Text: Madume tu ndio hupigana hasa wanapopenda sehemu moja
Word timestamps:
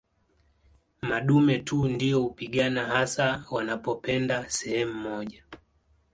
Madume 1.01 1.59
tu 1.59 1.85
ndio 1.87 2.21
hupigana 2.21 2.85
hasa 2.85 3.45
wanapopenda 3.51 4.49
sehemu 4.49 4.93
moja 4.93 5.43